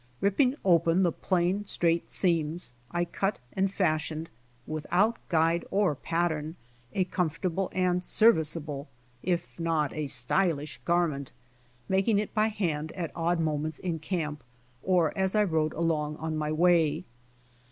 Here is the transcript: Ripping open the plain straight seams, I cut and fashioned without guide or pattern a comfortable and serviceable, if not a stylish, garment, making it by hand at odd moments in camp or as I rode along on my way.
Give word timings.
Ripping 0.19 0.55
open 0.65 1.03
the 1.03 1.11
plain 1.11 1.63
straight 1.63 2.09
seams, 2.09 2.73
I 2.89 3.05
cut 3.05 3.37
and 3.53 3.71
fashioned 3.71 4.31
without 4.65 5.17
guide 5.29 5.63
or 5.69 5.93
pattern 5.93 6.55
a 6.91 7.03
comfortable 7.03 7.69
and 7.71 8.03
serviceable, 8.03 8.89
if 9.21 9.59
not 9.59 9.93
a 9.93 10.07
stylish, 10.07 10.81
garment, 10.85 11.33
making 11.87 12.17
it 12.17 12.33
by 12.33 12.47
hand 12.47 12.91
at 12.93 13.11
odd 13.15 13.39
moments 13.39 13.77
in 13.77 13.99
camp 13.99 14.43
or 14.81 15.15
as 15.15 15.35
I 15.35 15.43
rode 15.43 15.73
along 15.73 16.15
on 16.15 16.35
my 16.35 16.51
way. 16.51 17.03